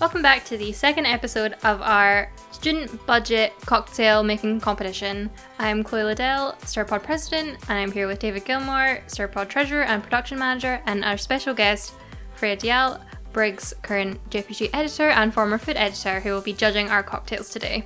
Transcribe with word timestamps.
Welcome 0.00 0.22
back 0.22 0.44
to 0.46 0.56
the 0.56 0.72
second 0.72 1.06
episode 1.06 1.54
of 1.62 1.80
our 1.80 2.30
student 2.50 3.06
budget 3.06 3.52
cocktail 3.64 4.24
making 4.24 4.60
competition. 4.60 5.30
I'm 5.60 5.84
Chloe 5.84 6.02
Liddell, 6.02 6.56
Stirpod 6.62 7.04
President, 7.04 7.56
and 7.68 7.78
I'm 7.78 7.92
here 7.92 8.08
with 8.08 8.18
David 8.18 8.44
Gilmour, 8.44 9.02
Stirpod 9.06 9.48
Treasurer 9.48 9.84
and 9.84 10.02
Production 10.02 10.38
Manager, 10.38 10.82
and 10.86 11.04
our 11.04 11.16
special 11.16 11.54
guest, 11.54 11.94
Freya 12.34 12.56
Deyell, 12.56 13.00
Brig's 13.32 13.72
current 13.82 14.18
JPG 14.30 14.70
Editor 14.72 15.10
and 15.10 15.32
former 15.32 15.58
food 15.58 15.76
editor, 15.76 16.18
who 16.18 16.30
will 16.32 16.42
be 16.42 16.52
judging 16.52 16.90
our 16.90 17.04
cocktails 17.04 17.48
today. 17.48 17.84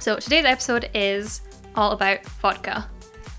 So 0.00 0.16
today's 0.16 0.44
episode 0.44 0.90
is 0.92 1.40
all 1.76 1.92
about 1.92 2.24
vodka. 2.26 2.90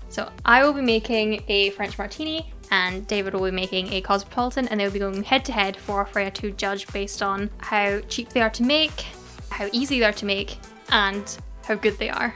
So 0.08 0.30
I 0.46 0.64
will 0.64 0.72
be 0.72 0.80
making 0.80 1.44
a 1.48 1.70
French 1.70 1.98
martini 1.98 2.52
and 2.70 3.06
David 3.06 3.34
will 3.34 3.44
be 3.44 3.50
making 3.50 3.92
a 3.92 4.00
cosmopolitan 4.00 4.68
and 4.68 4.78
they'll 4.78 4.90
be 4.90 4.98
going 4.98 5.22
head 5.22 5.44
to 5.46 5.52
head 5.52 5.76
for 5.76 6.04
Freya 6.06 6.30
to 6.32 6.50
judge 6.52 6.86
based 6.92 7.22
on 7.22 7.50
how 7.58 8.00
cheap 8.08 8.30
they 8.30 8.40
are 8.40 8.50
to 8.50 8.62
make, 8.62 9.06
how 9.50 9.68
easy 9.72 9.98
they 9.98 10.04
are 10.04 10.12
to 10.12 10.26
make, 10.26 10.58
and 10.90 11.38
how 11.64 11.74
good 11.74 11.98
they 11.98 12.10
are. 12.10 12.34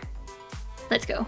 Let's 0.90 1.06
go. 1.06 1.26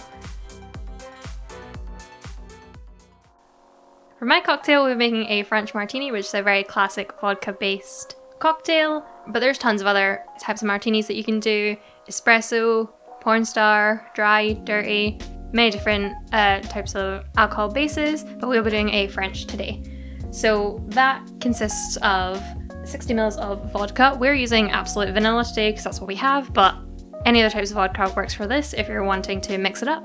For 4.18 4.24
my 4.24 4.40
cocktail, 4.40 4.84
we're 4.84 4.96
making 4.96 5.28
a 5.28 5.42
French 5.42 5.74
martini, 5.74 6.10
which 6.10 6.26
is 6.26 6.34
a 6.34 6.42
very 6.42 6.64
classic 6.64 7.12
vodka 7.20 7.52
based 7.52 8.16
cocktail. 8.38 9.04
But 9.26 9.40
there's 9.40 9.58
tons 9.58 9.80
of 9.80 9.86
other 9.86 10.22
types 10.40 10.62
of 10.62 10.66
martinis 10.66 11.06
that 11.08 11.16
you 11.16 11.24
can 11.24 11.38
do 11.38 11.76
espresso, 12.08 12.88
porn 13.20 13.44
star, 13.44 14.10
dry, 14.14 14.54
dirty, 14.54 15.18
many 15.52 15.70
different 15.70 16.14
uh, 16.32 16.60
types 16.60 16.94
of 16.94 17.24
alcohol 17.36 17.70
bases, 17.70 18.24
but 18.24 18.48
we'll 18.48 18.62
be 18.62 18.70
doing 18.70 18.90
a 18.90 19.08
French 19.08 19.46
today. 19.46 19.82
So 20.30 20.82
that 20.88 21.26
consists 21.40 21.96
of 21.98 22.42
60 22.84 23.14
mils 23.14 23.36
of 23.38 23.72
vodka. 23.72 24.16
We're 24.18 24.34
using 24.34 24.70
Absolut 24.70 25.12
vanilla 25.14 25.44
today 25.44 25.70
because 25.70 25.84
that's 25.84 26.00
what 26.00 26.08
we 26.08 26.14
have, 26.16 26.52
but 26.52 26.76
any 27.24 27.42
other 27.42 27.52
types 27.52 27.70
of 27.70 27.76
vodka 27.76 28.12
works 28.16 28.34
for 28.34 28.46
this 28.46 28.72
if 28.72 28.88
you're 28.88 29.02
wanting 29.02 29.40
to 29.42 29.58
mix 29.58 29.82
it 29.82 29.88
up. 29.88 30.04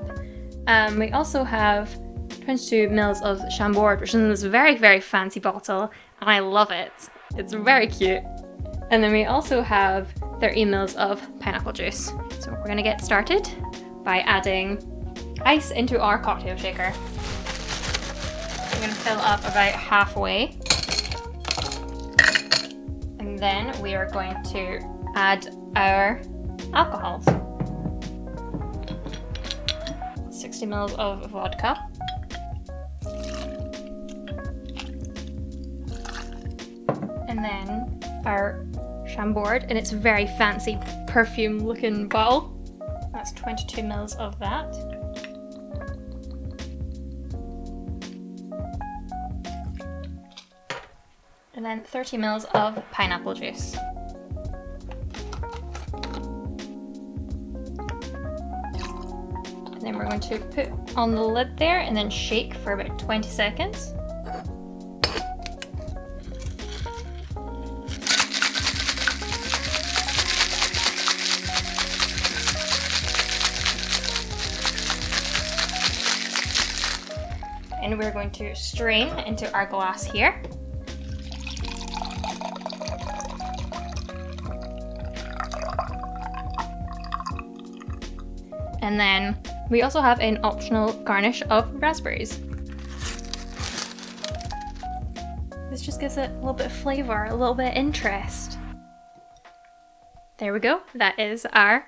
Um, 0.66 0.98
we 0.98 1.10
also 1.10 1.44
have 1.44 1.94
22 2.44 2.88
mils 2.88 3.22
of 3.22 3.40
Chambord, 3.50 4.00
which 4.00 4.10
is 4.10 4.14
in 4.16 4.28
this 4.28 4.42
very, 4.42 4.76
very 4.76 5.00
fancy 5.00 5.38
bottle, 5.38 5.90
and 6.20 6.30
I 6.30 6.40
love 6.40 6.70
it. 6.70 6.92
It's 7.36 7.52
very 7.52 7.86
cute. 7.86 8.22
And 8.90 9.02
then 9.02 9.12
we 9.12 9.24
also 9.24 9.62
have 9.62 10.12
30 10.40 10.64
mils 10.66 10.96
of 10.96 11.20
pineapple 11.40 11.72
juice. 11.72 12.12
So 12.40 12.50
we're 12.50 12.66
gonna 12.66 12.82
get 12.82 13.00
started 13.02 13.48
by 14.02 14.20
adding 14.20 14.91
ice 15.44 15.70
into 15.70 16.00
our 16.00 16.18
cocktail 16.18 16.56
shaker. 16.56 16.92
I'm 18.72 18.80
gonna 18.80 18.94
fill 18.94 19.18
up 19.18 19.40
about 19.40 19.72
halfway. 19.72 20.58
And 23.18 23.38
then 23.38 23.80
we 23.80 23.94
are 23.94 24.10
going 24.10 24.42
to 24.44 24.80
add 25.14 25.54
our 25.76 26.20
alcohols. 26.72 27.24
60 30.30 30.66
mils 30.66 30.94
of 30.94 31.30
vodka. 31.30 31.88
And 37.28 37.38
then 37.38 38.00
our 38.24 38.66
Chambord 39.06 39.70
in 39.70 39.76
its 39.76 39.92
a 39.92 39.96
very 39.96 40.26
fancy 40.26 40.78
perfume 41.06 41.60
looking 41.60 42.08
bottle. 42.08 42.58
That's 43.12 43.32
22 43.32 43.82
mils 43.82 44.14
of 44.16 44.38
that. 44.38 44.74
And 51.72 51.80
then 51.80 51.86
30 51.86 52.18
mils 52.18 52.44
of 52.52 52.82
pineapple 52.90 53.32
juice. 53.32 53.74
And 59.72 59.80
then 59.80 59.96
we're 59.96 60.06
going 60.06 60.20
to 60.20 60.38
put 60.50 60.68
on 60.98 61.14
the 61.14 61.22
lid 61.22 61.56
there 61.56 61.78
and 61.78 61.96
then 61.96 62.10
shake 62.10 62.52
for 62.56 62.72
about 62.72 62.98
20 62.98 63.26
seconds. 63.26 63.94
And 77.82 77.98
we're 77.98 78.12
going 78.12 78.30
to 78.32 78.54
strain 78.54 79.08
into 79.20 79.50
our 79.54 79.64
glass 79.64 80.04
here. 80.04 80.42
And 88.82 89.00
then 89.00 89.38
we 89.70 89.82
also 89.82 90.00
have 90.00 90.20
an 90.20 90.40
optional 90.42 90.92
garnish 91.04 91.42
of 91.48 91.72
raspberries. 91.80 92.40
This 95.70 95.80
just 95.80 96.00
gives 96.00 96.18
it 96.18 96.28
a 96.30 96.34
little 96.34 96.52
bit 96.52 96.66
of 96.66 96.72
flavour, 96.72 97.24
a 97.24 97.34
little 97.34 97.54
bit 97.54 97.70
of 97.70 97.76
interest. 97.76 98.58
There 100.38 100.52
we 100.52 100.58
go. 100.58 100.82
That 100.94 101.18
is 101.18 101.46
our 101.52 101.86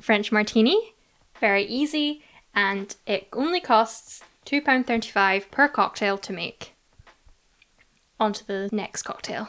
French 0.00 0.30
martini. 0.30 0.94
Very 1.40 1.64
easy, 1.64 2.22
and 2.54 2.94
it 3.06 3.26
only 3.32 3.60
costs 3.60 4.22
£2.35 4.46 5.50
per 5.50 5.66
cocktail 5.66 6.18
to 6.18 6.32
make. 6.32 6.74
On 8.20 8.32
to 8.32 8.46
the 8.46 8.68
next 8.70 9.02
cocktail. 9.02 9.48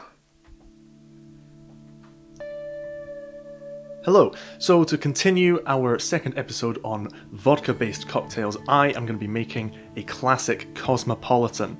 Hello. 4.06 4.30
So, 4.60 4.84
to 4.84 4.96
continue 4.96 5.60
our 5.66 5.98
second 5.98 6.38
episode 6.38 6.78
on 6.84 7.08
vodka 7.32 7.74
based 7.74 8.06
cocktails, 8.06 8.56
I 8.68 8.90
am 8.90 9.04
going 9.04 9.18
to 9.18 9.18
be 9.18 9.26
making 9.26 9.76
a 9.96 10.04
classic 10.04 10.72
cosmopolitan. 10.76 11.76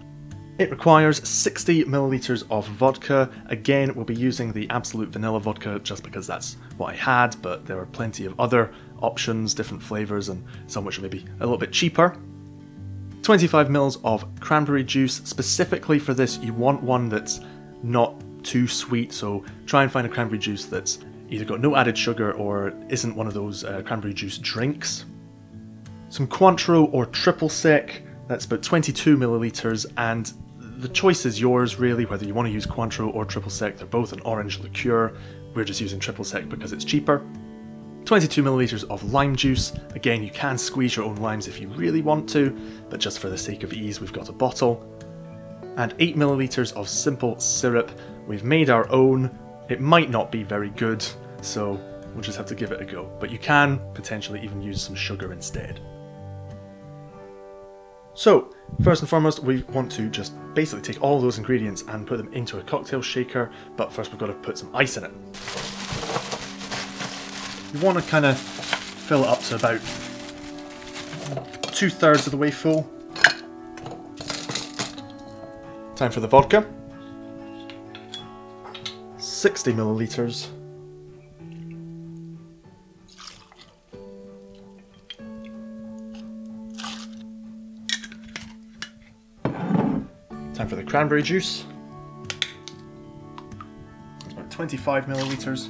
It 0.58 0.72
requires 0.72 1.22
60 1.28 1.84
milliliters 1.84 2.42
of 2.50 2.66
vodka. 2.66 3.30
Again, 3.46 3.94
we'll 3.94 4.04
be 4.04 4.16
using 4.16 4.52
the 4.52 4.68
Absolut 4.70 5.10
vanilla 5.10 5.38
vodka 5.38 5.78
just 5.84 6.02
because 6.02 6.26
that's 6.26 6.56
what 6.78 6.90
I 6.92 6.96
had, 6.96 7.40
but 7.42 7.64
there 7.64 7.78
are 7.78 7.86
plenty 7.86 8.26
of 8.26 8.34
other 8.40 8.74
options, 9.00 9.54
different 9.54 9.80
flavors, 9.80 10.28
and 10.28 10.44
some 10.66 10.84
which 10.84 10.98
are 10.98 11.02
maybe 11.02 11.24
a 11.36 11.44
little 11.44 11.56
bit 11.56 11.70
cheaper. 11.70 12.16
25 13.22 13.70
mils 13.70 13.98
of 14.02 14.26
cranberry 14.40 14.82
juice. 14.82 15.14
Specifically 15.22 16.00
for 16.00 16.12
this, 16.12 16.38
you 16.38 16.52
want 16.52 16.82
one 16.82 17.08
that's 17.08 17.38
not 17.84 18.20
too 18.42 18.66
sweet, 18.66 19.12
so 19.12 19.44
try 19.64 19.84
and 19.84 19.92
find 19.92 20.08
a 20.08 20.10
cranberry 20.10 20.40
juice 20.40 20.64
that's 20.64 20.98
either 21.28 21.44
got 21.44 21.60
no 21.60 21.76
added 21.76 21.96
sugar 21.96 22.32
or 22.32 22.72
isn't 22.88 23.16
one 23.16 23.26
of 23.26 23.34
those 23.34 23.64
uh, 23.64 23.82
cranberry 23.82 24.14
juice 24.14 24.38
drinks. 24.38 25.04
Some 26.08 26.26
Cointreau 26.26 26.92
or 26.92 27.06
triple 27.06 27.48
sec, 27.48 28.02
that's 28.28 28.44
about 28.44 28.62
22 28.62 29.16
milliliters, 29.16 29.86
and 29.96 30.32
the 30.78 30.88
choice 30.88 31.26
is 31.26 31.40
yours 31.40 31.78
really 31.78 32.04
whether 32.04 32.24
you 32.24 32.34
want 32.34 32.46
to 32.46 32.52
use 32.52 32.66
Cointreau 32.66 33.14
or 33.14 33.24
triple 33.24 33.50
sec. 33.50 33.76
They're 33.76 33.86
both 33.86 34.12
an 34.12 34.20
orange 34.20 34.60
liqueur. 34.60 35.16
We're 35.54 35.64
just 35.64 35.80
using 35.80 35.98
triple 35.98 36.24
sec 36.24 36.48
because 36.48 36.72
it's 36.72 36.84
cheaper. 36.84 37.26
22 38.04 38.42
milliliters 38.42 38.84
of 38.88 39.12
lime 39.12 39.34
juice. 39.34 39.72
Again, 39.94 40.22
you 40.22 40.30
can 40.30 40.56
squeeze 40.56 40.94
your 40.94 41.06
own 41.06 41.16
limes 41.16 41.48
if 41.48 41.60
you 41.60 41.68
really 41.68 42.02
want 42.02 42.28
to, 42.30 42.56
but 42.88 43.00
just 43.00 43.18
for 43.18 43.28
the 43.28 43.36
sake 43.36 43.64
of 43.64 43.72
ease, 43.72 44.00
we've 44.00 44.12
got 44.12 44.28
a 44.28 44.32
bottle. 44.32 44.86
And 45.76 45.92
8 45.98 46.16
milliliters 46.16 46.72
of 46.74 46.88
simple 46.88 47.38
syrup. 47.40 47.90
We've 48.26 48.44
made 48.44 48.70
our 48.70 48.90
own. 48.92 49.36
It 49.68 49.80
might 49.80 50.10
not 50.10 50.30
be 50.30 50.42
very 50.42 50.70
good, 50.70 51.04
so 51.42 51.80
we'll 52.12 52.22
just 52.22 52.36
have 52.36 52.46
to 52.46 52.54
give 52.54 52.70
it 52.72 52.80
a 52.80 52.84
go. 52.84 53.10
But 53.18 53.30
you 53.30 53.38
can 53.38 53.80
potentially 53.94 54.40
even 54.42 54.62
use 54.62 54.80
some 54.80 54.94
sugar 54.94 55.32
instead. 55.32 55.80
So, 58.14 58.54
first 58.82 59.02
and 59.02 59.10
foremost, 59.10 59.40
we 59.40 59.62
want 59.64 59.92
to 59.92 60.08
just 60.08 60.32
basically 60.54 60.82
take 60.82 61.02
all 61.02 61.20
those 61.20 61.36
ingredients 61.36 61.84
and 61.88 62.06
put 62.06 62.16
them 62.16 62.32
into 62.32 62.58
a 62.58 62.62
cocktail 62.62 63.02
shaker, 63.02 63.50
but 63.76 63.92
first 63.92 64.10
we've 64.10 64.18
got 64.18 64.28
to 64.28 64.32
put 64.34 64.56
some 64.56 64.74
ice 64.74 64.96
in 64.96 65.04
it. 65.04 65.10
You 67.74 67.80
want 67.84 68.02
to 68.02 68.10
kind 68.10 68.24
of 68.24 68.38
fill 68.38 69.24
it 69.24 69.28
up 69.28 69.40
to 69.40 69.56
about 69.56 69.80
two 71.74 71.90
thirds 71.90 72.26
of 72.26 72.30
the 72.30 72.38
way 72.38 72.50
full. 72.50 72.90
Time 75.94 76.10
for 76.10 76.20
the 76.20 76.28
vodka. 76.28 76.66
60 79.36 79.74
milliliters. 79.74 80.46
Time 90.54 90.66
for 90.66 90.76
the 90.76 90.82
cranberry 90.82 91.22
juice. 91.22 91.66
About 94.30 94.50
25 94.50 95.04
milliliters. 95.04 95.66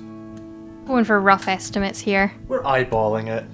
Going 0.86 1.04
for 1.04 1.20
rough 1.20 1.48
estimates 1.48 1.98
here. 1.98 2.32
We're 2.46 2.62
eyeballing 2.62 3.26
it. 3.36 3.44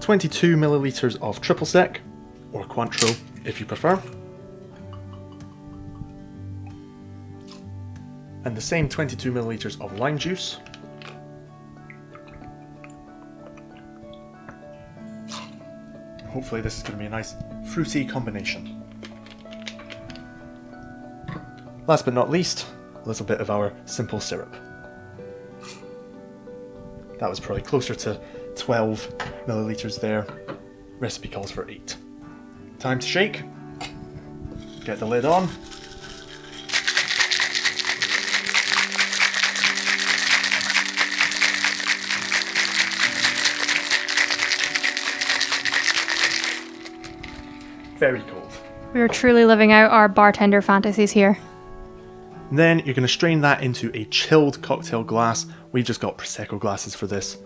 22 0.00 0.56
milliliters 0.56 1.20
of 1.20 1.42
triple 1.42 1.66
sec, 1.66 2.00
or 2.54 2.64
Cointreau 2.64 3.14
if 3.44 3.60
you 3.60 3.66
prefer. 3.66 4.02
And 8.48 8.56
the 8.56 8.62
same 8.62 8.88
22 8.88 9.30
milliliters 9.30 9.78
of 9.78 9.98
lime 9.98 10.16
juice. 10.16 10.58
Hopefully, 16.28 16.62
this 16.62 16.78
is 16.78 16.82
going 16.82 16.94
to 16.94 16.98
be 16.98 17.04
a 17.04 17.10
nice 17.10 17.34
fruity 17.70 18.06
combination. 18.06 18.82
Last 21.86 22.06
but 22.06 22.14
not 22.14 22.30
least, 22.30 22.66
a 23.04 23.06
little 23.06 23.26
bit 23.26 23.38
of 23.42 23.50
our 23.50 23.74
simple 23.84 24.18
syrup. 24.18 24.56
That 27.18 27.28
was 27.28 27.38
probably 27.38 27.62
closer 27.62 27.94
to 27.96 28.18
12 28.56 29.18
milliliters 29.46 30.00
there. 30.00 30.26
Recipe 30.98 31.28
calls 31.28 31.50
for 31.50 31.68
8. 31.68 31.96
Time 32.78 32.98
to 32.98 33.06
shake. 33.06 33.42
Get 34.86 35.00
the 35.00 35.06
lid 35.06 35.26
on. 35.26 35.50
Very 47.98 48.20
cold. 48.22 48.52
We 48.94 49.00
are 49.00 49.08
truly 49.08 49.44
living 49.44 49.72
out 49.72 49.90
our 49.90 50.08
bartender 50.08 50.62
fantasies 50.62 51.10
here. 51.10 51.36
Then 52.52 52.78
you're 52.78 52.94
going 52.94 53.02
to 53.02 53.08
strain 53.08 53.40
that 53.40 53.62
into 53.62 53.90
a 53.92 54.04
chilled 54.04 54.62
cocktail 54.62 55.02
glass. 55.02 55.46
We've 55.72 55.84
just 55.84 56.00
got 56.00 56.16
Prosecco 56.16 56.60
glasses 56.60 56.94
for 56.94 57.08
this, 57.08 57.38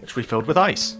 which 0.00 0.16
we 0.16 0.24
filled 0.24 0.46
with 0.46 0.58
ice. 0.58 0.96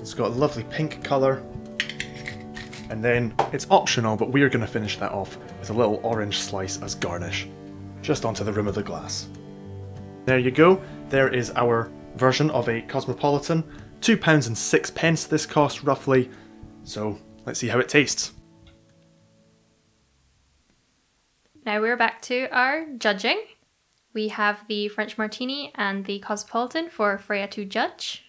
It's 0.00 0.14
got 0.14 0.26
a 0.26 0.34
lovely 0.34 0.64
pink 0.64 1.04
colour. 1.04 1.42
And 2.90 3.02
then 3.04 3.34
it's 3.52 3.66
optional, 3.70 4.16
but 4.16 4.30
we're 4.30 4.48
going 4.48 4.64
to 4.64 4.70
finish 4.70 4.96
that 4.98 5.12
off 5.12 5.36
with 5.58 5.70
a 5.70 5.72
little 5.72 6.00
orange 6.02 6.38
slice 6.38 6.80
as 6.82 6.94
garnish, 6.94 7.48
just 8.02 8.24
onto 8.24 8.44
the 8.44 8.52
rim 8.52 8.68
of 8.68 8.74
the 8.74 8.82
glass. 8.82 9.28
There 10.24 10.38
you 10.38 10.50
go. 10.50 10.80
There 11.08 11.32
is 11.32 11.52
our 11.56 11.90
version 12.16 12.50
of 12.50 12.68
a 12.68 12.82
Cosmopolitan. 12.82 13.64
Two 14.00 14.16
pounds 14.16 14.46
and 14.46 14.56
six 14.56 14.90
pence 14.90 15.24
this 15.24 15.46
cost 15.46 15.82
roughly. 15.82 16.30
So 16.84 17.18
let's 17.44 17.58
see 17.58 17.68
how 17.68 17.78
it 17.78 17.88
tastes. 17.88 18.32
Now 21.64 21.80
we're 21.80 21.96
back 21.96 22.22
to 22.22 22.48
our 22.52 22.86
judging. 22.98 23.42
We 24.12 24.28
have 24.28 24.64
the 24.68 24.88
French 24.88 25.18
Martini 25.18 25.72
and 25.74 26.04
the 26.04 26.20
Cosmopolitan 26.20 26.88
for 26.90 27.18
Freya 27.18 27.48
to 27.48 27.64
judge. 27.64 28.25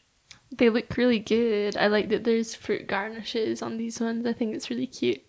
They 0.52 0.70
look 0.70 0.96
really 0.96 1.20
good. 1.20 1.76
I 1.76 1.88
like 1.88 2.10
that 2.10 2.24
there's 2.24 2.56
fruit 2.56 2.88
garnishes 2.88 3.62
on 3.62 3.78
these 3.78 4.00
ones. 4.00 4.26
I 4.26 4.34
think 4.34 4.56
it's 4.56 4.70
really 4.70 4.88
cute. 4.88 5.22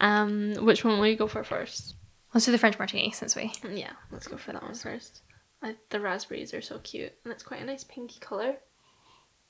Um, 0.00 0.54
which 0.60 0.84
one 0.84 0.98
will 0.98 1.06
you 1.06 1.16
go 1.16 1.26
for 1.26 1.44
first? 1.44 1.94
Let's 2.34 2.46
do 2.46 2.52
the 2.52 2.58
French 2.58 2.78
Martini 2.78 3.10
since 3.12 3.34
we. 3.34 3.52
Yeah, 3.70 3.92
let's 4.10 4.28
go 4.28 4.36
for 4.36 4.52
that 4.52 4.62
one 4.62 4.74
first. 4.74 5.22
I, 5.62 5.76
the 5.90 6.00
raspberries 6.00 6.54
are 6.54 6.60
so 6.60 6.78
cute, 6.78 7.12
and 7.24 7.32
it's 7.32 7.42
quite 7.42 7.62
a 7.62 7.64
nice 7.64 7.84
pinky 7.84 8.20
color. 8.20 8.56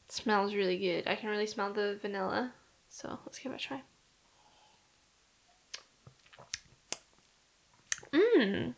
smells 0.09 0.55
really 0.55 0.79
good. 0.79 1.07
I 1.07 1.17
can 1.17 1.29
really 1.29 1.47
smell 1.47 1.73
the 1.73 1.99
vanilla, 2.01 2.53
so 2.89 3.19
let's 3.27 3.39
give 3.39 3.53
it 3.53 3.57
a 3.57 3.59
try. 3.59 3.83
Mmm, 8.13 8.75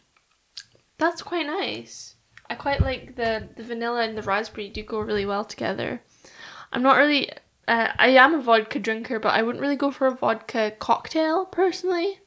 that's 0.99 1.23
quite 1.23 1.47
nice. 1.47 2.17
I 2.51 2.57
quite 2.57 2.81
like 2.81 3.15
the 3.15 3.49
the 3.57 3.63
vanilla 3.63 4.03
and 4.03 4.19
the 4.19 4.23
raspberry 4.23 4.69
do 4.69 4.83
go 4.83 4.99
really 4.99 5.25
well 5.25 5.45
together. 5.45 6.03
I'm 6.73 6.83
not 6.83 6.97
really. 6.97 7.31
Uh, 7.69 7.93
I 7.97 8.09
am 8.09 8.35
a 8.35 8.43
vodka 8.43 8.81
drinker, 8.81 9.21
but 9.21 9.35
I 9.35 9.43
wouldn't 9.43 9.63
really 9.63 9.77
go 9.77 9.93
for 9.93 10.09
a 10.09 10.15
vodka 10.15 10.73
cocktail 10.79 11.47
personally. 11.47 12.19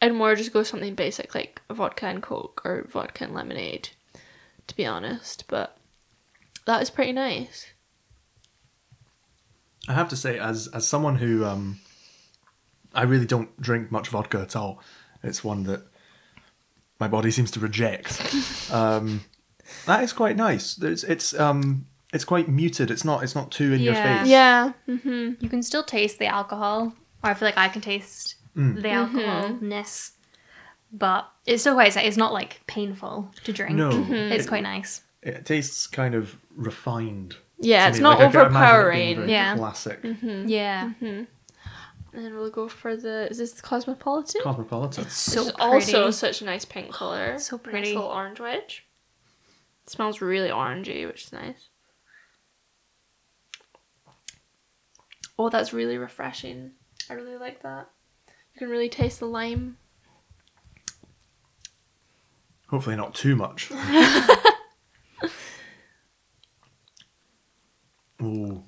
I'd 0.00 0.14
more 0.14 0.34
just 0.34 0.54
go 0.54 0.62
something 0.62 0.94
basic 0.94 1.34
like 1.34 1.60
vodka 1.70 2.06
and 2.06 2.22
coke 2.22 2.62
or 2.64 2.86
vodka 2.88 3.24
and 3.24 3.34
lemonade, 3.34 3.90
to 4.66 4.74
be 4.74 4.86
honest. 4.86 5.44
But 5.46 5.76
that 6.64 6.80
is 6.80 6.88
pretty 6.88 7.12
nice. 7.12 7.66
I 9.86 9.92
have 9.92 10.08
to 10.08 10.16
say, 10.16 10.38
as 10.38 10.68
as 10.68 10.88
someone 10.88 11.16
who 11.16 11.44
um, 11.44 11.80
I 12.94 13.02
really 13.02 13.26
don't 13.26 13.60
drink 13.60 13.92
much 13.92 14.08
vodka 14.08 14.40
at 14.40 14.56
all. 14.56 14.82
It's 15.22 15.44
one 15.44 15.64
that 15.64 15.82
my 16.98 17.08
body 17.08 17.30
seems 17.30 17.50
to 17.50 17.60
reject. 17.60 18.34
um, 18.72 19.20
that 19.86 20.02
is 20.02 20.12
quite 20.12 20.36
nice. 20.36 20.78
It's 20.82 21.04
it's 21.04 21.38
um 21.38 21.86
it's 22.12 22.24
quite 22.24 22.48
muted. 22.48 22.90
It's 22.90 23.04
not 23.04 23.22
it's 23.22 23.34
not 23.34 23.50
too 23.50 23.72
in 23.72 23.80
your 23.80 23.94
Yeah. 23.94 24.18
face. 24.22 24.28
Yeah. 24.28 24.72
Mm-hmm. 24.88 25.32
You 25.42 25.48
can 25.48 25.62
still 25.62 25.82
taste 25.84 26.18
the 26.18 26.26
alcohol, 26.26 26.94
or 27.22 27.30
I 27.30 27.34
feel 27.34 27.46
like 27.46 27.58
I 27.58 27.68
can 27.68 27.80
taste 27.82 28.36
mm. 28.56 28.74
the 28.76 28.88
mm-hmm. 28.88 29.18
alcoholness, 29.18 30.12
but 30.92 31.28
it's 31.46 31.62
still 31.62 31.74
quite. 31.74 31.96
It's 31.96 32.16
not 32.16 32.32
like 32.32 32.60
painful 32.66 33.30
to 33.44 33.52
drink. 33.52 33.76
No, 33.76 33.90
mm-hmm. 33.90 34.12
It's 34.12 34.44
it, 34.46 34.48
quite 34.48 34.62
nice. 34.62 35.02
it 35.22 35.44
tastes 35.46 35.86
kind 35.86 36.14
of 36.14 36.36
refined. 36.56 37.36
Yeah, 37.62 37.84
to 37.84 37.88
it's 37.90 37.98
me. 37.98 38.02
not 38.04 38.18
Like, 38.18 38.28
I 38.28 38.32
can 38.32 38.40
imagine 38.40 38.46
it 38.46 38.50
being 38.50 38.56
overpowering. 38.56 39.16
very 39.18 39.30
Yeah. 39.32 39.56
classic 39.56 40.02
mm-hmm. 40.02 40.48
Yeah, 40.48 40.90
And 41.02 42.34
we'll 42.34 42.50
go 42.50 42.68
for 42.68 42.96
the. 42.96 43.28
Is 43.30 43.38
this 43.38 43.52
the 43.52 43.62
Cosmopolitan? 43.62 44.40
cosmopolitan. 44.42 45.08
so 45.10 45.44
Which 45.44 45.48
is 45.48 45.52
pretty. 45.52 45.66
also 45.94 46.10
such 46.10 46.40
a 46.42 46.44
nice 46.46 46.64
pink 46.64 46.90
color. 47.00 47.38
So 47.38 47.56
Nice 47.56 47.62
pretty. 47.64 47.88
little 47.94 48.04
orange 48.10 48.40
wedge. 48.40 48.86
Smells 49.90 50.20
really 50.20 50.48
orangey, 50.48 51.06
which 51.06 51.24
is 51.24 51.32
nice. 51.32 51.68
Oh, 55.38 55.48
that's 55.48 55.72
really 55.72 55.98
refreshing. 55.98 56.72
I 57.08 57.14
really 57.14 57.36
like 57.36 57.62
that. 57.62 57.88
You 58.54 58.58
can 58.58 58.68
really 58.68 58.88
taste 58.88 59.18
the 59.20 59.26
lime. 59.26 59.78
Hopefully 62.68 62.94
not 62.94 63.14
too 63.14 63.34
much. 63.34 63.72
oh, 68.22 68.62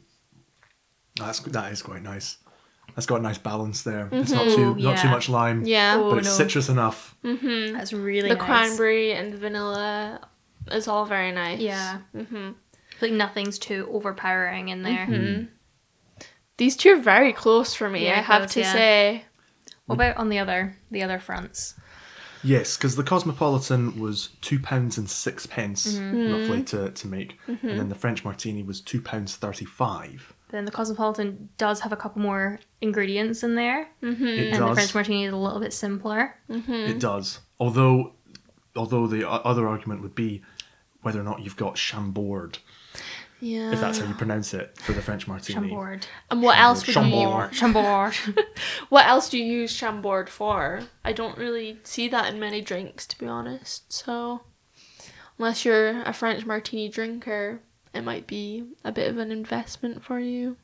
that's 1.17 1.39
that 1.41 1.73
is 1.73 1.83
quite 1.83 2.03
nice. 2.03 2.39
That's 2.97 3.07
got 3.07 3.21
a 3.21 3.23
nice 3.23 3.39
balance 3.39 3.83
there. 3.83 4.09
It's 4.11 4.33
not 4.33 4.47
mm-hmm. 4.47 4.57
too 4.57 4.73
Ooh, 4.73 4.83
not 4.83 4.99
too 4.99 5.09
much 5.09 5.29
lime, 5.29 5.65
Yeah. 5.65 5.97
Oh, 5.99 6.11
but 6.11 6.19
it's 6.19 6.29
oh, 6.29 6.31
no. 6.33 6.37
citrus 6.37 6.69
enough. 6.69 7.17
Mm-hmm. 7.25 7.75
That's 7.75 7.93
really 7.93 8.29
the 8.29 8.35
nice. 8.35 8.45
cranberry 8.45 9.13
and 9.13 9.33
the 9.33 9.39
vanilla 9.39 10.29
is 10.71 10.89
all 10.89 11.05
very 11.07 11.33
nice. 11.33 11.61
Yeah, 11.61 11.99
hmm 12.17 12.51
like 13.01 13.13
nothing's 13.13 13.59
too 13.59 13.89
overpowering 13.91 14.69
in 14.69 14.83
there. 14.83 15.07
Mm-hmm. 15.07 15.13
Mm-hmm. 15.13 15.45
These 16.57 16.77
two 16.77 16.93
are 16.93 17.01
very 17.01 17.33
close 17.33 17.75
for 17.75 17.89
me, 17.91 18.05
Yeah, 18.07 18.19
I 18.19 18.23
have 18.23 18.43
close, 18.43 18.55
to 18.55 18.61
yeah. 18.61 18.73
say. 18.73 19.25
What 19.87 19.97
about 19.97 20.17
on 20.19 20.29
the 20.29 20.39
other 20.39 20.77
the 20.91 21.03
other 21.03 21.19
fronts? 21.19 21.75
Yes, 22.45 22.77
because 22.77 22.97
the 22.97 23.05
Cosmopolitan 23.05 24.01
was 24.01 24.31
two 24.41 24.59
pounds 24.59 24.99
and 24.99 25.09
six 25.09 25.47
pence 25.47 25.95
Mm-hmm. 25.95 26.17
mm-hmm. 26.17 26.33
roughly 26.43 26.63
to, 26.65 26.91
to 26.91 27.07
make, 27.07 27.39
and 27.47 27.59
then 27.79 27.89
the 27.89 27.95
French 27.95 28.25
Martini 28.25 28.63
was 28.63 28.81
two 28.81 29.01
pounds 29.01 29.37
thirty 29.37 29.65
five. 29.65 30.33
Then 30.51 30.65
the 30.67 30.71
Cosmopolitan 30.71 31.49
does 31.57 31.81
have 31.81 31.93
a 31.93 31.97
couple 31.97 32.21
more 32.21 32.61
ingredients 32.81 33.43
in 33.43 33.55
there, 33.55 33.89
It 34.03 34.53
and 34.53 34.63
the. 34.63 34.75
French 34.75 34.95
Martini 34.95 35.25
is 35.25 35.33
a 35.33 35.37
little 35.37 35.61
bit 35.61 35.73
simpler. 35.73 36.37
It 36.49 37.01
does. 37.01 37.41
Although, 37.59 38.13
although 38.77 39.07
the 39.07 39.29
other 39.29 39.67
argument 39.67 40.03
would 40.03 40.15
be 40.15 40.43
whether 41.03 41.21
or 41.21 41.25
not 41.25 41.41
you've 41.41 41.57
got 41.57 41.77
Chambord, 41.77 42.59
Yeah. 43.41 43.73
if 43.73 43.81
that's 43.81 43.99
how 43.99 44.07
you 44.07 44.15
pronounce 44.15 44.55
it 44.55 44.77
for 44.79 44.93
the 44.93 45.03
French 45.03 45.27
Martini. 45.29 45.69
Chambord. 45.69 46.07
and 46.31 46.43
what 46.43 46.59
else 46.59 46.87
would 46.87 46.95
Chambord. 46.95 47.53
you 47.53 47.59
Chambord. 47.59 48.15
What 48.89 49.07
else 49.07 49.29
do 49.29 49.39
you 49.39 49.45
use 49.45 49.73
Chambord 49.73 50.29
for? 50.29 50.81
I 51.05 51.13
don't 51.13 51.37
really 51.39 51.79
see 51.83 52.09
that 52.09 52.33
in 52.33 52.39
many 52.41 52.61
drinks, 52.61 53.07
to 53.09 53.19
be 53.19 53.27
honest. 53.27 53.93
So, 53.93 54.43
unless 55.39 55.65
you're 55.65 56.03
a 56.03 56.13
French 56.13 56.45
martini 56.47 56.89
drinker, 56.89 57.61
it 57.95 58.03
might 58.03 58.27
be 58.27 58.65
a 58.85 58.93
bit 58.93 59.11
of 59.11 59.19
an 59.19 59.31
investment 59.33 60.05
for 60.05 60.21
you. 60.21 60.57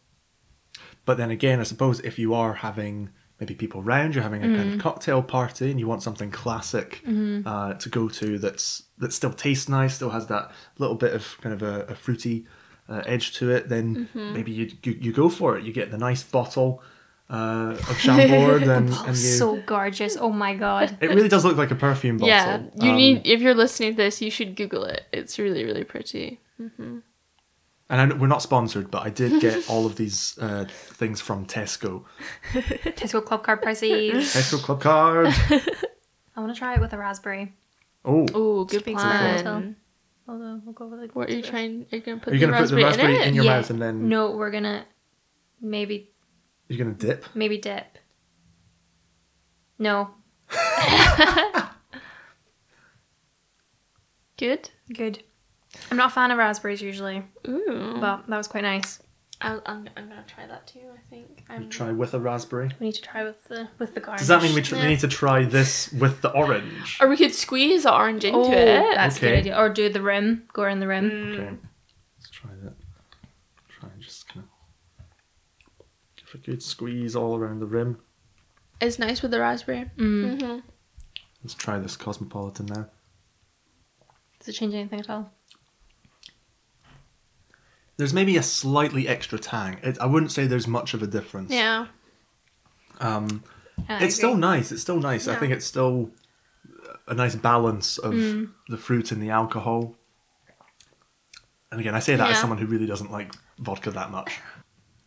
But 1.05 1.17
then 1.17 1.31
again, 1.31 1.59
I 1.59 1.65
suppose 1.65 2.01
if 2.01 2.19
you 2.19 2.35
are 2.35 2.55
having 2.55 3.11
maybe 3.41 3.55
people 3.55 3.83
round, 3.83 4.15
you're 4.15 4.23
having 4.25 4.43
a 4.43 4.57
kind 4.57 4.75
of 4.75 4.81
cocktail 4.81 5.23
party, 5.23 5.71
and 5.71 5.79
you 5.81 5.87
want 5.87 6.03
something 6.03 6.31
classic 6.31 7.03
uh, 7.47 7.75
to 7.75 7.89
go 7.89 8.09
to 8.09 8.39
that's 8.39 8.83
that 8.99 9.13
still 9.13 9.33
tastes 9.33 9.69
nice, 9.69 9.95
still 9.95 10.11
has 10.11 10.27
that 10.27 10.51
little 10.79 10.97
bit 10.97 11.15
of 11.15 11.37
kind 11.41 11.53
of 11.55 11.63
a, 11.63 11.83
a 11.93 11.95
fruity 11.95 12.47
uh, 12.89 13.03
edge 13.07 13.33
to 13.35 13.51
it, 13.51 13.69
then 13.69 14.09
maybe 14.15 14.51
you, 14.51 14.71
you 14.83 14.93
you 15.01 15.13
go 15.13 15.29
for 15.29 15.57
it. 15.57 15.65
You 15.65 15.73
get 15.73 15.91
the 15.91 15.99
nice 15.99 16.23
bottle 16.23 16.83
uh, 17.31 17.77
of 17.91 17.99
Chambord, 17.99 18.63
and, 18.77 18.89
and 18.91 19.09
you. 19.09 19.15
so 19.15 19.57
gorgeous. 19.67 20.17
Oh 20.19 20.31
my 20.31 20.55
god. 20.55 20.97
it 21.01 21.09
really 21.11 21.29
does 21.29 21.45
look 21.45 21.57
like 21.59 21.71
a 21.71 21.75
perfume 21.77 22.17
bottle. 22.17 22.29
Yeah, 22.29 22.63
you 22.83 22.91
Um, 22.91 22.97
need 22.97 23.23
if 23.27 23.41
you're 23.41 23.55
listening 23.55 23.91
to 23.93 23.97
this, 23.99 24.23
you 24.23 24.31
should 24.31 24.57
Google 24.57 24.85
it. 24.85 25.05
It's 25.13 25.39
really 25.39 25.65
really 25.65 25.85
pretty. 25.85 26.41
And 27.91 28.13
I, 28.13 28.17
we're 28.17 28.27
not 28.27 28.43
sponsored, 28.43 28.91
but 28.91 29.03
I 29.07 29.11
did 29.11 29.41
get 29.41 29.69
all 29.71 29.87
of 29.87 29.97
these 29.97 30.37
uh, 30.39 30.67
things 30.71 31.21
from 31.23 31.47
Tesco. 31.47 32.05
Tesco 32.53 33.25
Club 33.25 33.43
Card 33.43 33.63
prices. 33.63 34.35
Tesco 34.35 34.59
Club 34.63 34.81
Card. 34.83 35.29
I 36.37 36.41
want 36.41 36.53
to 36.55 36.59
try 36.59 36.75
it 36.75 36.81
with 36.81 36.93
a 36.93 36.99
raspberry. 36.99 37.55
Oh, 38.05 38.27
Oh, 38.35 38.65
good 38.65 38.81
Speaks 38.81 39.03
plan. 39.03 39.33
for 39.33 39.37
itself. 39.39 39.65
Although 40.29 40.61
we'll 40.65 40.75
go 40.75 40.87
with 40.87 41.01
like. 41.01 41.17
What 41.17 41.31
are 41.31 41.33
you 41.35 41.41
trying? 41.43 41.87
Are 41.91 41.97
you 41.97 42.03
gonna 42.03 42.19
put 42.19 42.33
are 42.35 42.37
you 42.37 42.41
the 42.41 42.47
gonna 42.53 42.59
put 42.59 42.69
the 42.69 42.77
raspberry, 42.77 43.15
raspberry 43.15 43.15
in 43.17 43.23
in, 43.23 43.29
it? 43.31 43.35
your 43.37 43.45
Yeah. 43.45 43.57
mouth 43.57 43.71
and 43.71 43.81
then 43.81 44.09
No, 44.11 44.33
we're 44.37 44.51
gonna 44.51 44.85
maybe 45.63 46.11
you're 46.69 46.79
gonna 46.85 46.95
dip? 46.97 47.25
maybe 47.35 47.57
dip. 47.57 47.97
No. 49.79 50.11
Good. 54.37 54.71
Good. 54.93 55.23
I'm 55.91 55.97
not 55.97 56.11
a 56.11 56.15
fan 56.15 56.31
of 56.31 56.39
raspberries 56.39 56.81
usually, 56.83 57.23
Ooh. 57.47 57.99
but 58.01 58.27
that 58.27 58.37
was 58.37 58.49
quite 58.49 58.63
nice. 58.63 59.03
I'll, 59.41 59.63
I'm, 59.67 59.89
I'm 59.97 60.09
gonna 60.09 60.25
try 60.27 60.47
that 60.49 60.67
too. 60.67 60.81
I 60.93 60.99
think. 61.11 61.45
I'm, 61.49 61.69
Try 61.71 61.93
with 61.93 62.13
a 62.15 62.19
raspberry. 62.19 62.71
We 62.81 62.87
need 62.87 62.95
to 62.95 63.03
try 63.03 63.23
with 63.23 63.45
the 63.45 63.69
with 63.79 63.95
the 63.95 64.01
garnish. 64.01 64.19
Does 64.23 64.29
that 64.29 64.43
mean 64.43 64.53
we, 64.55 64.63
tr- 64.63 64.75
Yeah. 64.75 64.83
we 64.83 64.89
need 64.89 65.01
to 65.01 65.09
try 65.09 65.45
this 65.45 65.93
with 65.93 66.23
the 66.23 66.31
orange? 66.33 66.99
Or 67.01 67.07
we 67.09 67.17
could 67.17 67.33
squeeze 67.35 67.85
the 67.85 67.95
orange 67.95 68.25
into 68.25 68.37
Oh, 68.39 68.51
it. 68.51 68.95
that's 68.97 69.17
a 69.17 69.19
Okay. 69.19 69.29
good 69.29 69.39
idea. 69.39 69.57
Or 69.59 69.69
do 69.69 69.89
the 69.91 70.03
rim. 70.03 70.43
Go 70.53 70.63
around 70.63 70.81
the 70.81 70.89
rim. 70.89 71.09
Mm. 71.11 71.35
Okay, 71.35 71.57
let's 72.19 72.31
try 72.31 72.51
that. 72.65 72.75
Try 73.69 73.89
and 73.91 74.03
just 74.03 74.27
kind 74.29 74.45
of 74.45 75.87
give 76.17 76.35
a 76.35 76.45
good 76.45 76.61
squeeze 76.63 77.15
all 77.15 77.37
around 77.37 77.61
the 77.61 77.67
rim. 77.67 77.99
It's 78.81 78.99
nice 78.99 79.23
with 79.23 79.31
the 79.31 79.39
raspberry. 79.41 79.89
Mm. 79.99 80.41
Mm-hmm. 80.41 80.59
Let's 81.45 81.55
try 81.55 81.79
this 81.79 81.97
cosmopolitan 81.97 82.67
now. 82.67 82.87
Does 84.41 84.49
it 84.49 84.53
change 84.55 84.75
anything 84.75 84.99
at 84.99 85.09
all? 85.11 85.33
There's 87.99 88.15
maybe 88.15 88.37
a 88.37 88.43
slightly 88.43 89.07
extra 89.09 89.39
tang. 89.39 89.79
It, 89.83 89.99
I 90.01 90.07
wouldn't 90.07 90.33
say 90.33 90.47
there's 90.47 90.69
much 90.69 90.95
of 90.95 91.03
a 91.03 91.07
difference. 91.07 91.53
Yeah. 91.53 91.87
Um, 93.01 93.43
I 93.89 94.05
it's 94.05 94.15
still 94.15 94.37
nice. 94.37 94.73
It's 94.73 94.83
still 94.83 95.01
nice. 95.01 95.29
I 95.29 95.35
think 95.37 95.53
it's 95.53 95.67
still 95.67 96.11
a 97.07 97.15
nice 97.15 97.35
balance 97.35 97.99
of 97.99 98.13
Mm. 98.15 98.51
the 98.69 98.77
fruit 98.77 99.13
and 99.13 99.21
the 99.23 99.31
alcohol. 99.31 99.97
And 101.71 101.81
again, 101.81 101.95
I 101.95 101.99
say 101.99 102.17
that 102.17 102.31
as 102.31 102.39
someone 102.39 102.59
who 102.59 102.67
really 102.67 102.87
doesn't 102.87 103.11
like 103.11 103.35
vodka 103.59 103.91
that 103.91 104.11
much. 104.11 104.39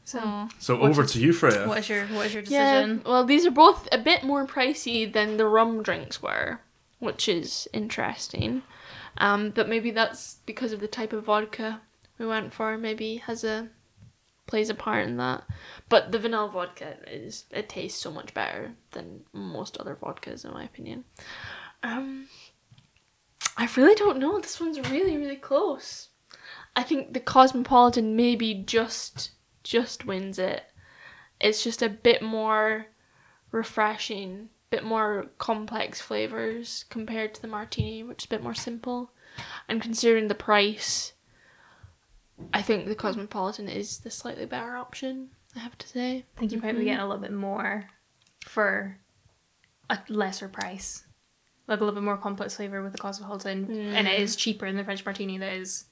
So, 0.04 0.50
So 0.60 0.76
What's 0.76 0.98
over 0.98 1.08
to 1.08 1.20
you, 1.20 1.32
Freya. 1.34 1.68
what 1.68 1.78
is 1.80 1.90
your 1.90 2.06
what 2.08 2.26
is 2.26 2.34
your 2.34 2.44
decision? 2.44 2.62
Yeah. 2.66 2.82
decision? 2.82 3.04
Well, 3.06 3.24
these 3.24 3.46
are 3.46 3.52
both 3.52 3.88
a 3.92 3.98
bit 3.98 4.24
more 4.24 4.46
pricey 4.46 5.12
than 5.12 5.38
the 5.38 5.46
rum 5.46 5.82
drinks 5.82 6.22
were, 6.22 6.60
which 7.00 7.30
is 7.30 7.68
interesting. 7.72 8.64
Um, 9.18 9.52
but 9.52 9.70
maybe 9.70 9.92
that's 9.92 10.38
because 10.46 10.72
of 10.74 10.80
the 10.82 10.88
type 10.88 11.14
of 11.14 11.24
vodka 11.26 11.82
we 12.22 12.28
went 12.28 12.54
for. 12.54 12.78
Maybe 12.78 13.18
has 13.18 13.44
a 13.44 13.70
plays 14.48 14.70
a 14.70 14.76
part 14.76 15.08
in 15.08 15.18
that. 15.18 15.44
But 15.90 16.12
the 16.12 16.20
vanilla 16.20 16.50
vodka 16.50 16.98
is 17.08 17.46
it 17.52 17.70
tastes 17.70 18.02
so 18.02 18.12
much 18.12 18.34
better 18.34 18.74
than 18.92 19.22
most 19.34 19.78
other 19.78 19.96
vodkas, 19.96 20.46
in 20.46 20.52
my 20.52 20.64
opinion. 20.64 21.06
Um, 21.84 22.28
I 23.58 23.68
really 23.76 23.96
don't 23.96 24.20
know. 24.20 24.40
This 24.40 24.60
one's 24.60 24.80
really 24.90 25.18
really 25.18 25.36
close. 25.36 26.10
I 26.76 26.84
think 26.84 27.14
the 27.14 27.20
Cosmopolitan 27.20 28.16
maybe 28.16 28.54
just 28.54 29.32
just 29.64 30.06
wins 30.06 30.40
it. 30.40 30.64
It's 31.40 31.64
just 31.64 31.82
a 31.82 31.90
bit 31.90 32.22
more 32.22 32.88
refreshing, 33.52 34.50
bit 34.70 34.84
more 34.84 35.28
complex 35.38 36.00
flavors 36.00 36.86
compared 36.90 37.34
to 37.34 37.42
the 37.42 37.48
martini, 37.48 38.04
which 38.04 38.24
is 38.24 38.26
a 38.26 38.30
bit 38.30 38.44
more 38.44 38.54
simple. 38.54 39.12
And 39.68 39.82
considering 39.82 40.28
the 40.28 40.36
price, 40.36 41.14
I 42.54 42.62
think 42.62 42.86
the 42.86 42.96
Cosmopolitan 42.96 43.70
is 43.70 44.00
the 44.00 44.12
slightly 44.12 44.46
better 44.46 44.76
option. 44.76 45.30
I 45.56 45.60
have 45.60 45.78
to 45.78 45.88
say. 45.88 46.26
I 46.36 46.40
think 46.40 46.52
you 46.52 46.60
might 46.60 46.78
be 46.78 46.86
getting 46.86 47.00
a 47.00 47.08
little 47.08 47.22
bit 47.22 47.34
more 47.34 47.88
for 48.46 48.98
a 49.90 50.00
lesser 50.10 50.48
price. 50.48 51.04
Like 51.68 51.80
a 51.80 51.84
little 51.84 52.00
bit 52.00 52.06
more 52.06 52.18
complex 52.18 52.56
flavor 52.56 52.82
with 52.82 52.92
the 52.92 52.98
Cosmopolitan, 52.98 53.68
mm. 53.68 53.94
and 53.94 54.08
it 54.08 54.20
is 54.20 54.36
cheaper 54.36 54.68
than 54.68 54.78
the 54.78 54.84
French 54.84 55.06
Martini. 55.06 55.38
That 55.38 55.54
is 55.54 55.86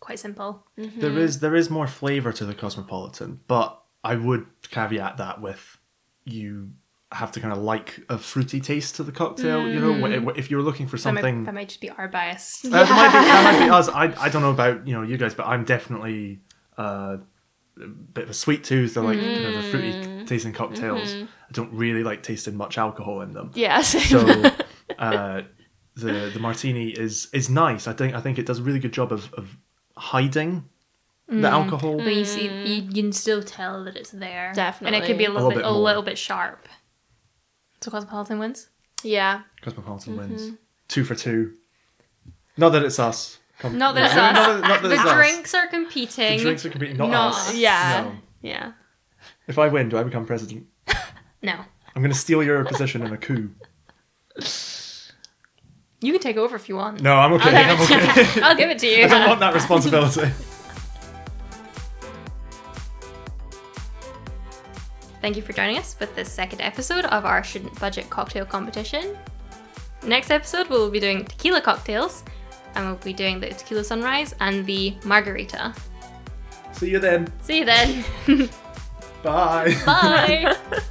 quite 0.00 0.18
simple. 0.18 0.66
Mm-hmm. 0.78 1.00
There 1.00 1.18
is 1.18 1.40
there 1.40 1.54
is 1.54 1.70
more 1.70 1.86
flavour 1.86 2.32
to 2.32 2.44
the 2.44 2.54
cosmopolitan, 2.54 3.40
but 3.46 3.80
I 4.02 4.16
would 4.16 4.46
caveat 4.70 5.16
that 5.18 5.40
with 5.40 5.78
you 6.24 6.72
have 7.12 7.32
to 7.32 7.40
kind 7.40 7.52
of 7.52 7.58
like 7.58 8.00
a 8.08 8.18
fruity 8.18 8.60
taste 8.60 8.96
to 8.96 9.02
the 9.02 9.12
cocktail. 9.12 9.68
You 9.68 9.80
know, 9.80 10.30
if 10.30 10.50
you're 10.50 10.62
looking 10.62 10.86
for 10.86 10.96
That 10.96 11.12
might, 11.14 11.20
something. 11.20 11.44
that 11.44 11.54
might 11.54 11.68
just 11.68 11.80
be 11.80 11.90
our 11.90 12.08
bias. 12.08 12.64
Uh, 12.64 12.70
that, 12.70 12.88
might 12.90 13.06
be, 13.08 13.26
that 13.26 13.44
might 13.44 13.64
be 13.64 13.70
us. 13.78 13.88
I, 13.88 14.14
I 14.20 14.28
don't 14.28 14.42
know 14.42 14.50
about 14.50 14.86
you 14.86 14.94
know 14.94 15.02
you 15.02 15.16
guys, 15.16 15.34
but 15.34 15.46
I'm 15.46 15.64
definitely 15.64 16.40
uh, 16.78 17.18
a 17.80 17.86
bit 17.86 18.24
of 18.24 18.30
a 18.30 18.34
sweet 18.34 18.64
tooth. 18.64 18.96
I 18.96 19.00
like 19.00 19.18
kind 19.18 19.44
of 19.54 19.62
the 19.62 19.70
fruity 19.70 20.24
tasting 20.26 20.52
cocktails. 20.52 21.14
I 21.14 21.26
don't 21.52 21.72
really 21.72 22.02
like 22.02 22.22
tasting 22.22 22.56
much 22.56 22.78
alcohol 22.78 23.20
in 23.20 23.32
them. 23.32 23.50
Yeah. 23.54 23.82
So 23.82 24.20
uh, 24.98 25.42
the 25.94 26.30
the 26.32 26.40
martini 26.40 26.90
is 26.90 27.28
is 27.32 27.50
nice. 27.50 27.86
I 27.86 27.92
think 27.92 28.14
I 28.14 28.20
think 28.20 28.38
it 28.38 28.46
does 28.46 28.58
a 28.58 28.62
really 28.62 28.78
good 28.78 28.92
job 28.92 29.12
of, 29.12 29.32
of 29.34 29.56
hiding 29.96 30.68
the 31.28 31.48
alcohol. 31.48 31.96
But 31.98 32.14
you 32.14 32.24
see, 32.24 32.48
you, 32.48 32.82
you 32.82 33.02
can 33.02 33.12
still 33.12 33.42
tell 33.42 33.84
that 33.84 33.96
it's 33.96 34.10
there. 34.10 34.52
Definitely, 34.54 34.96
and 34.96 35.04
it 35.04 35.06
could 35.06 35.18
be 35.18 35.24
a 35.24 35.30
little, 35.30 35.46
A 35.46 35.48
little 35.48 35.60
bit, 35.60 35.64
bit 35.64 35.72
a 35.72 35.78
little 35.78 36.02
bit 36.02 36.18
sharp. 36.18 36.68
So 37.82 37.90
Cosmopolitan 37.90 38.38
wins. 38.38 38.68
yeah. 39.02 39.42
Cosmopolitan 39.62 40.16
mm-hmm. 40.16 40.30
wins 40.30 40.52
two 40.92 41.04
for 41.04 41.14
two. 41.14 41.54
Not 42.56 42.70
that 42.70 42.82
it's 42.84 42.98
us. 42.98 43.38
Com- 43.58 43.78
Not 43.78 43.94
that 43.94 44.04
it's 44.04 44.14
us. 44.14 44.34
Not, 44.34 44.34
that- 44.34 44.68
not 44.68 44.82
that 44.82 44.88
The 44.88 44.94
it's 44.94 45.04
us. 45.04 45.14
drinks 45.14 45.54
are 45.54 45.66
competing. 45.68 46.36
The 46.36 46.42
drinks 46.42 46.66
are 46.66 46.70
competing. 46.70 46.96
Not, 46.96 47.10
Not 47.10 47.32
us. 47.32 47.48
us. 47.48 47.56
Yeah. 47.56 48.04
No. 48.04 48.16
Yeah. 48.42 48.72
If 49.48 49.58
I 49.58 49.68
win, 49.68 49.88
do 49.88 49.96
I 49.96 50.02
become 50.02 50.26
president? 50.26 50.66
No. 51.44 51.54
I'm 51.96 52.02
going 52.02 52.12
to 52.12 52.18
steal 52.18 52.40
your 52.40 52.64
position 52.64 53.02
in 53.04 53.12
a 53.12 53.16
coup. 53.16 53.50
You 56.00 56.12
can 56.12 56.20
take 56.20 56.36
over 56.36 56.54
if 56.54 56.68
you 56.68 56.76
want. 56.76 57.00
No, 57.02 57.16
I'm 57.16 57.32
okay. 57.32 57.50
I'm 57.52 57.80
okay. 57.80 58.40
I'll 58.42 58.54
give 58.54 58.70
it 58.70 58.78
to 58.78 58.86
you. 58.86 59.06
I 59.06 59.08
don't 59.08 59.28
want 59.28 59.40
that 59.40 59.52
responsibility. 59.52 60.30
Thank 65.22 65.36
you 65.36 65.42
for 65.42 65.52
joining 65.52 65.78
us 65.78 65.94
with 66.00 66.14
this 66.16 66.30
second 66.30 66.60
episode 66.60 67.04
of 67.04 67.24
our 67.24 67.44
Shouldn't 67.44 67.78
Budget 67.78 68.10
cocktail 68.10 68.44
competition. 68.44 69.16
Next 70.04 70.32
episode, 70.32 70.68
we'll 70.68 70.90
be 70.90 70.98
doing 70.98 71.24
tequila 71.24 71.60
cocktails, 71.60 72.24
and 72.74 72.86
we'll 72.86 72.96
be 72.96 73.12
doing 73.12 73.38
the 73.38 73.50
tequila 73.50 73.84
sunrise 73.84 74.34
and 74.40 74.66
the 74.66 74.96
margarita. 75.04 75.74
See 76.72 76.90
you 76.90 76.98
then. 76.98 77.32
See 77.40 77.58
you 77.58 77.64
then. 77.64 78.04
Bye. 79.22 79.76
Bye. 79.86 80.56